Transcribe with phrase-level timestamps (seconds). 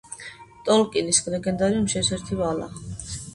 [0.69, 2.71] ტოლკინის ლეგენდარიუმში, ერთ-ერთი ვალა.